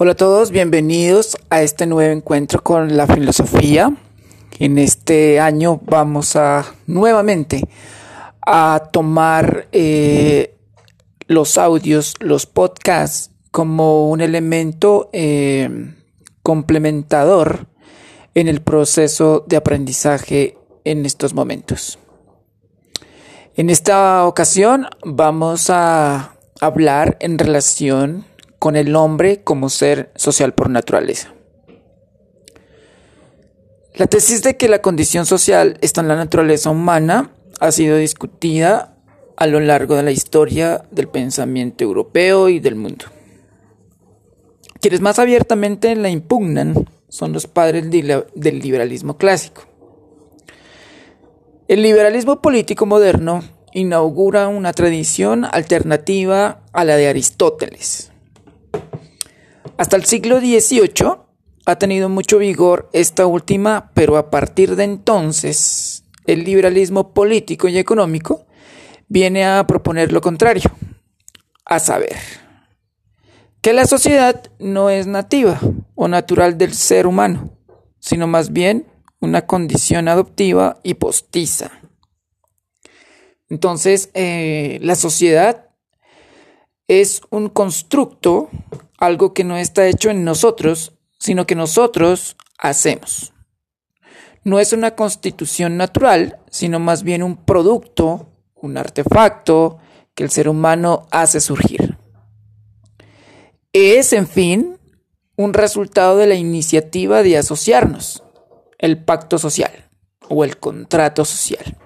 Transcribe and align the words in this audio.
Hola 0.00 0.12
a 0.12 0.14
todos, 0.14 0.52
bienvenidos 0.52 1.36
a 1.50 1.62
este 1.62 1.84
nuevo 1.84 2.12
encuentro 2.12 2.62
con 2.62 2.96
la 2.96 3.08
filosofía. 3.08 3.96
En 4.60 4.78
este 4.78 5.40
año 5.40 5.80
vamos 5.82 6.36
a 6.36 6.64
nuevamente 6.86 7.64
a 8.40 8.90
tomar 8.92 9.66
eh, 9.72 10.54
los 11.26 11.58
audios, 11.58 12.14
los 12.20 12.46
podcasts 12.46 13.32
como 13.50 14.08
un 14.08 14.20
elemento 14.20 15.10
eh, 15.12 15.96
complementador 16.44 17.66
en 18.34 18.46
el 18.46 18.60
proceso 18.62 19.44
de 19.48 19.56
aprendizaje 19.56 20.56
en 20.84 21.06
estos 21.06 21.34
momentos. 21.34 21.98
En 23.56 23.68
esta 23.68 24.28
ocasión 24.28 24.86
vamos 25.04 25.70
a 25.70 26.36
hablar 26.60 27.16
en 27.18 27.36
relación 27.36 28.27
con 28.58 28.76
el 28.76 28.94
hombre 28.96 29.42
como 29.42 29.68
ser 29.68 30.12
social 30.16 30.54
por 30.54 30.70
naturaleza. 30.70 31.34
La 33.94 34.06
tesis 34.06 34.42
de 34.42 34.56
que 34.56 34.68
la 34.68 34.80
condición 34.80 35.26
social 35.26 35.76
está 35.80 36.00
en 36.00 36.08
la 36.08 36.16
naturaleza 36.16 36.70
humana 36.70 37.32
ha 37.60 37.72
sido 37.72 37.96
discutida 37.96 38.94
a 39.36 39.46
lo 39.46 39.60
largo 39.60 39.96
de 39.96 40.02
la 40.02 40.10
historia 40.10 40.84
del 40.90 41.08
pensamiento 41.08 41.84
europeo 41.84 42.48
y 42.48 42.60
del 42.60 42.76
mundo. 42.76 43.06
Quienes 44.80 45.00
más 45.00 45.18
abiertamente 45.18 45.94
la 45.96 46.10
impugnan 46.10 46.88
son 47.08 47.32
los 47.32 47.46
padres 47.46 47.90
del 47.90 48.58
liberalismo 48.60 49.16
clásico. 49.16 49.62
El 51.66 51.82
liberalismo 51.82 52.40
político 52.40 52.86
moderno 52.86 53.42
inaugura 53.72 54.48
una 54.48 54.72
tradición 54.72 55.44
alternativa 55.44 56.60
a 56.72 56.84
la 56.84 56.96
de 56.96 57.08
Aristóteles. 57.08 58.12
Hasta 59.78 59.96
el 59.96 60.04
siglo 60.06 60.40
XVIII 60.40 61.06
ha 61.64 61.76
tenido 61.76 62.08
mucho 62.08 62.38
vigor 62.38 62.90
esta 62.92 63.26
última, 63.26 63.92
pero 63.94 64.16
a 64.16 64.28
partir 64.28 64.74
de 64.74 64.82
entonces 64.82 66.02
el 66.26 66.42
liberalismo 66.42 67.14
político 67.14 67.68
y 67.68 67.78
económico 67.78 68.44
viene 69.06 69.46
a 69.46 69.64
proponer 69.68 70.12
lo 70.12 70.20
contrario, 70.20 70.68
a 71.64 71.78
saber, 71.78 72.16
que 73.60 73.72
la 73.72 73.86
sociedad 73.86 74.50
no 74.58 74.90
es 74.90 75.06
nativa 75.06 75.60
o 75.94 76.08
natural 76.08 76.58
del 76.58 76.74
ser 76.74 77.06
humano, 77.06 77.56
sino 78.00 78.26
más 78.26 78.52
bien 78.52 78.84
una 79.20 79.46
condición 79.46 80.08
adoptiva 80.08 80.80
y 80.82 80.94
postiza. 80.94 81.70
Entonces, 83.48 84.10
eh, 84.14 84.80
la 84.82 84.96
sociedad 84.96 85.68
es 86.88 87.20
un 87.30 87.48
constructo 87.48 88.50
algo 88.98 89.32
que 89.32 89.44
no 89.44 89.56
está 89.56 89.86
hecho 89.86 90.10
en 90.10 90.24
nosotros, 90.24 90.92
sino 91.18 91.46
que 91.46 91.54
nosotros 91.54 92.36
hacemos. 92.58 93.32
No 94.44 94.58
es 94.58 94.72
una 94.72 94.94
constitución 94.94 95.76
natural, 95.76 96.40
sino 96.50 96.78
más 96.80 97.02
bien 97.02 97.22
un 97.22 97.36
producto, 97.36 98.28
un 98.54 98.76
artefacto 98.76 99.78
que 100.14 100.24
el 100.24 100.30
ser 100.30 100.48
humano 100.48 101.06
hace 101.10 101.40
surgir. 101.40 101.96
Es, 103.72 104.12
en 104.12 104.26
fin, 104.26 104.78
un 105.36 105.54
resultado 105.54 106.16
de 106.16 106.26
la 106.26 106.34
iniciativa 106.34 107.22
de 107.22 107.38
asociarnos, 107.38 108.24
el 108.78 109.04
pacto 109.04 109.38
social 109.38 109.88
o 110.28 110.44
el 110.44 110.58
contrato 110.58 111.24
social. 111.24 111.76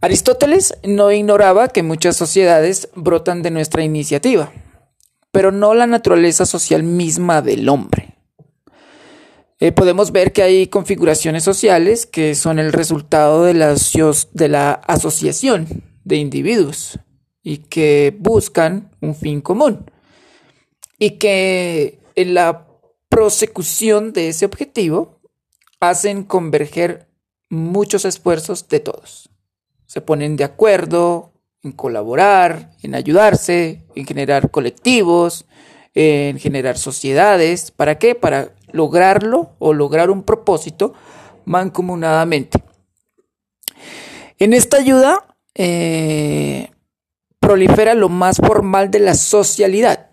Aristóteles 0.00 0.74
no 0.84 1.10
ignoraba 1.10 1.68
que 1.68 1.82
muchas 1.82 2.16
sociedades 2.16 2.88
brotan 2.94 3.42
de 3.42 3.50
nuestra 3.50 3.82
iniciativa 3.82 4.52
pero 5.36 5.52
no 5.52 5.74
la 5.74 5.86
naturaleza 5.86 6.46
social 6.46 6.82
misma 6.82 7.42
del 7.42 7.68
hombre. 7.68 8.14
Eh, 9.60 9.70
podemos 9.70 10.10
ver 10.10 10.32
que 10.32 10.40
hay 10.40 10.68
configuraciones 10.68 11.44
sociales 11.44 12.06
que 12.06 12.34
son 12.34 12.58
el 12.58 12.72
resultado 12.72 13.44
de 13.44 13.52
la, 13.52 13.74
de 14.32 14.48
la 14.48 14.72
asociación 14.72 15.82
de 16.04 16.16
individuos 16.16 17.00
y 17.42 17.58
que 17.58 18.16
buscan 18.18 18.96
un 19.02 19.14
fin 19.14 19.42
común 19.42 19.90
y 20.98 21.18
que 21.18 22.00
en 22.14 22.32
la 22.32 22.66
prosecución 23.10 24.14
de 24.14 24.30
ese 24.30 24.46
objetivo 24.46 25.20
hacen 25.80 26.24
converger 26.24 27.10
muchos 27.50 28.06
esfuerzos 28.06 28.68
de 28.70 28.80
todos. 28.80 29.28
Se 29.84 30.00
ponen 30.00 30.36
de 30.36 30.44
acuerdo, 30.44 31.34
en 31.66 31.72
colaborar, 31.72 32.70
en 32.82 32.94
ayudarse, 32.94 33.82
en 33.94 34.06
generar 34.06 34.50
colectivos, 34.50 35.46
en 35.94 36.38
generar 36.38 36.78
sociedades. 36.78 37.72
¿Para 37.72 37.98
qué? 37.98 38.14
Para 38.14 38.52
lograrlo 38.70 39.50
o 39.58 39.72
lograr 39.72 40.10
un 40.10 40.22
propósito 40.22 40.94
mancomunadamente. 41.44 42.62
En 44.38 44.52
esta 44.52 44.76
ayuda 44.76 45.26
eh, 45.54 46.70
prolifera 47.40 47.94
lo 47.94 48.08
más 48.08 48.36
formal 48.36 48.90
de 48.90 49.00
la 49.00 49.14
socialidad. 49.14 50.08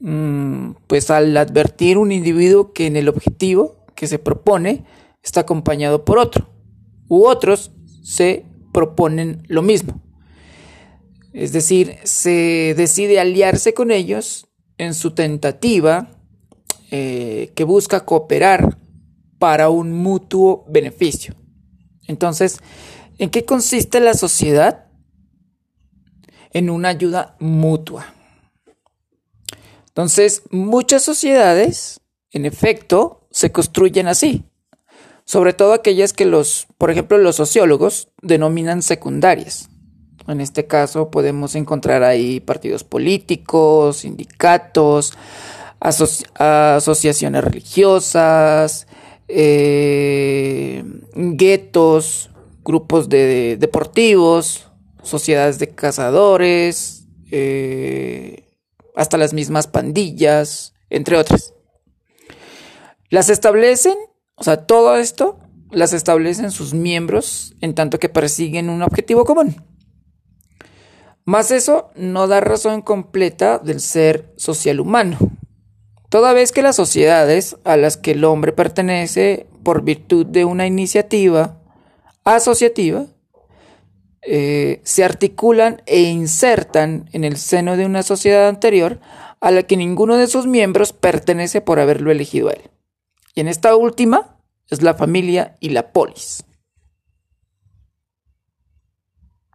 Mm, 0.00 0.72
pues 0.86 1.10
al 1.10 1.36
advertir 1.36 1.98
un 1.98 2.12
individuo 2.12 2.72
que 2.72 2.86
en 2.86 2.96
el 2.96 3.08
objetivo 3.08 3.84
que 3.94 4.06
se 4.06 4.18
propone 4.18 4.84
está 5.22 5.40
acompañado 5.40 6.04
por 6.04 6.18
otro, 6.18 6.48
u 7.08 7.26
otros 7.26 7.72
se 8.02 8.44
proponen 8.72 9.42
lo 9.48 9.62
mismo. 9.62 10.00
Es 11.32 11.52
decir, 11.52 11.98
se 12.04 12.74
decide 12.76 13.20
aliarse 13.20 13.74
con 13.74 13.90
ellos 13.90 14.48
en 14.78 14.94
su 14.94 15.12
tentativa 15.12 16.10
eh, 16.90 17.52
que 17.54 17.64
busca 17.64 18.04
cooperar 18.04 18.78
para 19.38 19.68
un 19.68 19.92
mutuo 19.92 20.64
beneficio. 20.68 21.34
Entonces, 22.06 22.58
¿en 23.18 23.30
qué 23.30 23.44
consiste 23.44 24.00
la 24.00 24.14
sociedad? 24.14 24.86
En 26.52 26.70
una 26.70 26.88
ayuda 26.88 27.36
mutua. 27.38 28.14
Entonces, 29.88 30.42
muchas 30.50 31.02
sociedades, 31.02 32.00
en 32.30 32.46
efecto, 32.46 33.26
se 33.30 33.52
construyen 33.52 34.08
así. 34.08 34.44
Sobre 35.24 35.52
todo 35.52 35.74
aquellas 35.74 36.14
que 36.14 36.24
los, 36.24 36.68
por 36.78 36.90
ejemplo, 36.90 37.18
los 37.18 37.36
sociólogos 37.36 38.08
denominan 38.22 38.80
secundarias. 38.80 39.68
En 40.28 40.40
este 40.42 40.66
caso 40.66 41.10
podemos 41.10 41.54
encontrar 41.54 42.02
ahí 42.02 42.40
partidos 42.40 42.84
políticos, 42.84 43.98
sindicatos, 43.98 45.14
asociaciones 45.80 47.42
religiosas, 47.42 48.86
eh, 49.26 50.84
guetos, 51.14 52.30
grupos 52.62 53.08
de, 53.08 53.56
deportivos, 53.58 54.68
sociedades 55.02 55.58
de 55.58 55.70
cazadores, 55.70 57.06
eh, 57.30 58.50
hasta 58.94 59.16
las 59.16 59.32
mismas 59.32 59.66
pandillas, 59.66 60.74
entre 60.90 61.16
otras. 61.16 61.54
Las 63.08 63.30
establecen, 63.30 63.96
o 64.34 64.44
sea, 64.44 64.66
todo 64.66 64.96
esto 64.96 65.38
las 65.70 65.94
establecen 65.94 66.50
sus 66.50 66.74
miembros 66.74 67.54
en 67.60 67.74
tanto 67.74 67.98
que 67.98 68.08
persiguen 68.08 68.68
un 68.68 68.82
objetivo 68.82 69.24
común. 69.24 69.56
Más 71.28 71.50
eso 71.50 71.90
no 71.94 72.26
da 72.26 72.40
razón 72.40 72.80
completa 72.80 73.58
del 73.58 73.80
ser 73.80 74.32
social 74.38 74.80
humano, 74.80 75.18
toda 76.08 76.32
vez 76.32 76.52
que 76.52 76.62
las 76.62 76.74
sociedades 76.74 77.58
a 77.64 77.76
las 77.76 77.98
que 77.98 78.12
el 78.12 78.24
hombre 78.24 78.52
pertenece 78.52 79.46
por 79.62 79.82
virtud 79.82 80.24
de 80.24 80.46
una 80.46 80.66
iniciativa 80.66 81.60
asociativa 82.24 83.04
eh, 84.22 84.80
se 84.84 85.04
articulan 85.04 85.82
e 85.84 86.00
insertan 86.00 87.10
en 87.12 87.24
el 87.24 87.36
seno 87.36 87.76
de 87.76 87.84
una 87.84 88.02
sociedad 88.02 88.48
anterior 88.48 88.98
a 89.42 89.50
la 89.50 89.64
que 89.64 89.76
ninguno 89.76 90.16
de 90.16 90.28
sus 90.28 90.46
miembros 90.46 90.94
pertenece 90.94 91.60
por 91.60 91.78
haberlo 91.78 92.10
elegido 92.10 92.48
él. 92.48 92.70
Y 93.34 93.40
en 93.42 93.48
esta 93.48 93.76
última 93.76 94.38
es 94.70 94.80
la 94.80 94.94
familia 94.94 95.56
y 95.60 95.68
la 95.68 95.92
polis. 95.92 96.46